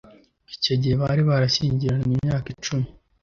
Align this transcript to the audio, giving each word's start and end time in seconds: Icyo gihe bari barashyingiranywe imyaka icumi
Icyo 0.55 0.73
gihe 0.81 0.95
bari 1.01 1.21
barashyingiranywe 1.29 2.11
imyaka 2.17 2.47
icumi 2.55 2.87